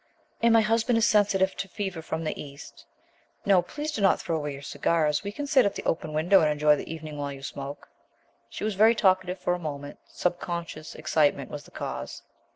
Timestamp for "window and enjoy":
6.11-6.75